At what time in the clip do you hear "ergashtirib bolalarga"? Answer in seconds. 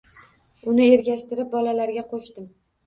0.95-2.07